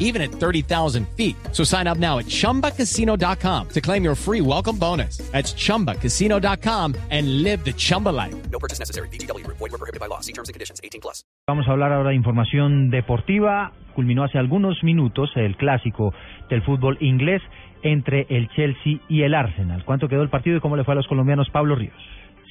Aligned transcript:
even 0.00 0.20
at 0.20 0.32
30,000 0.32 1.06
feet. 1.16 1.36
So 1.52 1.62
sign 1.62 1.86
up 1.86 1.98
now 1.98 2.18
at 2.18 2.26
chumbacasino.com 2.26 3.68
to 3.68 3.80
claim 3.80 4.02
your 4.02 4.16
free 4.16 4.40
welcome 4.40 4.76
bonus. 4.76 5.18
That's 5.30 5.54
chumbacasino.com 5.54 6.96
and 7.10 7.44
live 7.44 7.64
the 7.64 7.72
Chumba 7.72 8.08
life. 8.08 8.34
No 8.50 8.58
purchase 8.58 8.80
necessary. 8.80 9.08
BGW. 9.10 9.46
Void 9.46 9.60
were 9.60 9.78
prohibited 9.78 10.00
by 10.00 10.06
law. 10.06 10.20
See 10.20 10.32
terms 10.32 10.48
and 10.48 10.54
conditions. 10.54 10.80
18 10.82 11.00
plus. 11.00 11.22
Vamos 11.46 11.66
a 11.68 11.72
hablar 11.72 11.92
ahora 11.92 12.10
de 12.10 12.16
información 12.16 12.90
deportiva. 12.90 13.72
Culminó 13.94 14.24
hace 14.24 14.38
algunos 14.38 14.82
minutos 14.82 15.30
el 15.36 15.56
clásico 15.56 16.14
del 16.48 16.62
fútbol 16.62 16.96
inglés 17.00 17.42
entre 17.82 18.26
el 18.30 18.48
Chelsea 18.50 19.00
y 19.08 19.22
el 19.22 19.34
Arsenal. 19.34 19.84
¿Cuánto 19.84 20.08
quedó 20.08 20.22
el 20.22 20.30
partido 20.30 20.56
y 20.56 20.60
cómo 20.60 20.76
le 20.76 20.84
fue 20.84 20.92
a 20.92 20.96
los 20.96 21.06
colombianos 21.06 21.48
Pablo 21.50 21.74
Ríos? 21.74 21.94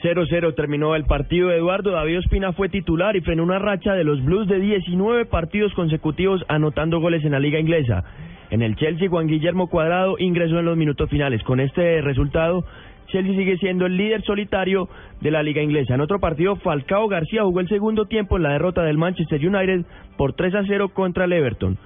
0-0 0.01 0.55
terminó 0.55 0.95
el 0.95 1.05
partido. 1.05 1.51
Eduardo 1.51 1.91
David 1.91 2.19
Ospina 2.19 2.53
fue 2.53 2.69
titular 2.69 3.15
y 3.15 3.21
frenó 3.21 3.43
una 3.43 3.59
racha 3.59 3.93
de 3.93 4.03
los 4.03 4.23
Blues 4.23 4.47
de 4.47 4.59
19 4.59 5.25
partidos 5.25 5.73
consecutivos 5.73 6.43
anotando 6.47 6.99
goles 6.99 7.25
en 7.25 7.31
la 7.31 7.39
liga 7.39 7.59
inglesa. 7.59 8.03
En 8.49 8.61
el 8.61 8.75
Chelsea, 8.75 9.09
Juan 9.09 9.27
Guillermo 9.27 9.67
Cuadrado 9.67 10.15
ingresó 10.17 10.59
en 10.59 10.65
los 10.65 10.77
minutos 10.77 11.09
finales. 11.09 11.43
Con 11.43 11.59
este 11.59 12.01
resultado, 12.01 12.65
Chelsea 13.07 13.35
sigue 13.35 13.57
siendo 13.57 13.85
el 13.85 13.97
líder 13.97 14.23
solitario 14.23 14.87
de 15.21 15.31
la 15.31 15.43
liga 15.43 15.61
inglesa. 15.61 15.95
En 15.95 16.01
otro 16.01 16.19
partido, 16.19 16.55
Falcao 16.55 17.07
García 17.07 17.43
jugó 17.43 17.59
el 17.59 17.67
segundo 17.67 18.05
tiempo 18.05 18.37
en 18.37 18.43
la 18.43 18.53
derrota 18.53 18.83
del 18.83 18.97
Manchester 18.97 19.45
United 19.45 19.85
por 20.17 20.33
3 20.33 20.55
a 20.55 20.63
0 20.65 20.89
contra 20.89 21.25
el 21.25 21.33
Everton. 21.33 21.77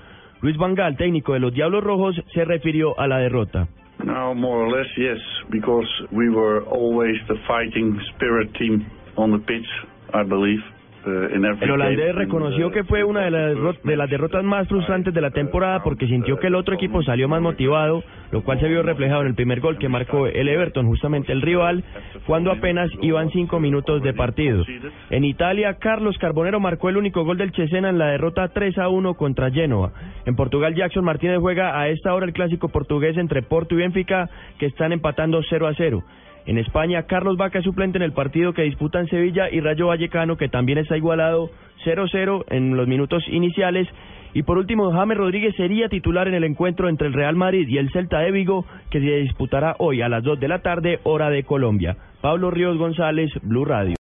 Luis 0.41 0.57
Van 0.57 0.75
Gaal, 0.75 0.97
técnico 0.97 1.33
de 1.33 1.39
los 1.39 1.53
Diablos 1.53 1.83
Rojos, 1.83 2.21
se 2.33 2.45
refirió 2.45 2.99
a 2.99 3.07
la 3.07 3.17
derrota. 3.17 3.67
No, 4.03 4.33
more 4.33 4.65
or 4.65 4.69
less, 4.69 4.87
yes, 4.97 5.17
because 5.49 5.87
we 6.11 6.29
were 6.29 6.63
always 6.65 7.15
the 7.27 7.35
fighting 7.47 7.99
spirit 8.15 8.53
team 8.55 8.85
on 9.17 9.31
the 9.31 9.39
pitch, 9.39 9.65
I 10.13 10.23
believe. 10.23 10.59
El 11.05 11.71
holandés 11.71 12.07
game. 12.07 12.13
reconoció 12.13 12.65
And, 12.65 12.73
que 12.73 12.83
fue 12.83 13.03
una 13.03 13.21
de 13.21 13.31
las, 13.31 13.83
de 13.83 13.97
las 13.97 14.09
derrotas 14.09 14.43
más 14.43 14.67
frustrantes 14.67 15.13
de 15.13 15.21
la 15.21 15.31
temporada 15.31 15.83
porque 15.83 16.07
sintió 16.07 16.37
que 16.39 16.47
el 16.47 16.55
otro 16.55 16.75
equipo 16.75 17.03
salió 17.03 17.27
más 17.27 17.41
motivado, 17.41 18.03
lo 18.31 18.43
cual 18.43 18.59
se 18.59 18.67
vio 18.67 18.83
reflejado 18.83 19.21
en 19.21 19.27
el 19.27 19.35
primer 19.35 19.59
gol 19.59 19.77
que 19.77 19.89
marcó 19.89 20.27
el 20.27 20.47
Everton, 20.47 20.87
justamente 20.87 21.31
el 21.31 21.41
rival, 21.41 21.83
cuando 22.25 22.51
apenas 22.51 22.89
iban 23.01 23.29
cinco 23.31 23.59
minutos 23.59 24.01
de 24.01 24.13
partido. 24.13 24.63
En 25.09 25.25
Italia, 25.25 25.75
Carlos 25.79 26.17
Carbonero 26.17 26.59
marcó 26.59 26.89
el 26.89 26.97
único 26.97 27.23
gol 27.25 27.37
del 27.37 27.51
Cesena 27.51 27.89
en 27.89 27.97
la 27.97 28.07
derrota 28.07 28.47
3 28.47 28.77
a 28.77 28.89
1 28.89 29.13
contra 29.15 29.51
Genoa. 29.51 29.91
En 30.25 30.35
Portugal, 30.35 30.73
Jackson 30.73 31.03
Martínez 31.03 31.39
juega 31.39 31.79
a 31.79 31.89
esta 31.89 32.13
hora 32.13 32.25
el 32.25 32.33
clásico 32.33 32.69
portugués 32.69 33.17
entre 33.17 33.41
Porto 33.41 33.75
y 33.75 33.79
Benfica, 33.79 34.29
que 34.57 34.67
están 34.67 34.93
empatando 34.93 35.41
0 35.49 35.67
a 35.67 35.73
0. 35.75 36.03
En 36.45 36.57
España, 36.57 37.03
Carlos 37.03 37.37
Vaca 37.37 37.59
es 37.59 37.65
suplente 37.65 37.97
en 37.97 38.03
el 38.03 38.11
partido 38.11 38.53
que 38.53 38.63
disputan 38.63 39.07
Sevilla 39.07 39.49
y 39.49 39.61
Rayo 39.61 39.87
Vallecano, 39.87 40.35
que 40.35 40.49
también 40.49 40.77
está 40.77 40.97
igualado 40.97 41.49
0-0 41.85 42.43
en 42.49 42.75
los 42.75 42.87
minutos 42.87 43.23
iniciales. 43.29 43.87
Y 44.33 44.43
por 44.43 44.57
último, 44.57 44.91
James 44.91 45.17
Rodríguez 45.17 45.55
sería 45.55 45.87
titular 45.87 46.27
en 46.27 46.33
el 46.33 46.43
encuentro 46.43 46.89
entre 46.89 47.07
el 47.07 47.13
Real 47.13 47.35
Madrid 47.35 47.67
y 47.69 47.77
el 47.77 47.91
Celta 47.91 48.19
de 48.19 48.31
Vigo, 48.31 48.65
que 48.89 48.99
se 48.99 49.17
disputará 49.17 49.75
hoy 49.79 50.01
a 50.01 50.09
las 50.09 50.23
2 50.23 50.39
de 50.39 50.47
la 50.47 50.59
tarde, 50.59 50.99
hora 51.03 51.29
de 51.29 51.43
Colombia. 51.43 51.95
Pablo 52.19 52.51
Ríos 52.51 52.77
González, 52.77 53.31
Blue 53.41 53.65
Radio. 53.65 53.91